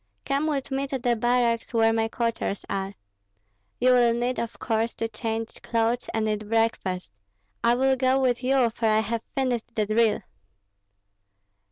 [0.25, 2.95] Come with me to the barracks, where my quarters are.
[3.79, 7.11] You will need, of course, to change clothes and eat breakfast.
[7.63, 10.23] I will go with you, for I have finished the drill."